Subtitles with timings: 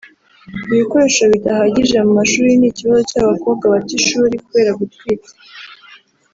[0.73, 5.31] ibikoresho bidahagije mu mashuri n’ikibazo cy’abakobwa bata ishuri kubera gutwita